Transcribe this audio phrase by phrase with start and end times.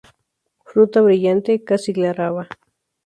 [0.65, 2.47] Fruta brillante, casi glabra.